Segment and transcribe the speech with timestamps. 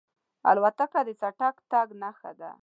[0.49, 2.51] الوتکه د چټک تګ نښه ده.